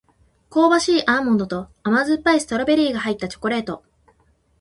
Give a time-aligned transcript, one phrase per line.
[0.49, 3.83] 香ばしいアーモンドと甘酸っぱいストロベリーが入ったチョコレート